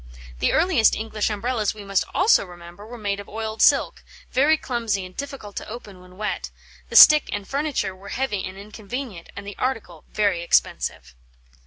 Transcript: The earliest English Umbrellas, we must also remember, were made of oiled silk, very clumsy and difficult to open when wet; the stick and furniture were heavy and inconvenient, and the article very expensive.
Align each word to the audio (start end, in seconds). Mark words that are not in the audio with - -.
The 0.39 0.51
earliest 0.51 0.95
English 0.95 1.29
Umbrellas, 1.29 1.75
we 1.75 1.83
must 1.83 2.05
also 2.11 2.43
remember, 2.43 2.87
were 2.87 2.97
made 2.97 3.19
of 3.19 3.29
oiled 3.29 3.61
silk, 3.61 4.03
very 4.31 4.57
clumsy 4.57 5.05
and 5.05 5.15
difficult 5.15 5.55
to 5.57 5.69
open 5.69 6.01
when 6.01 6.17
wet; 6.17 6.49
the 6.89 6.95
stick 6.95 7.29
and 7.31 7.47
furniture 7.47 7.95
were 7.95 8.09
heavy 8.09 8.43
and 8.43 8.57
inconvenient, 8.57 9.29
and 9.35 9.45
the 9.45 9.55
article 9.59 10.03
very 10.11 10.41
expensive. 10.41 11.13